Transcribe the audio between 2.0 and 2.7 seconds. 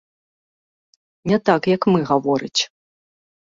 гаворыць.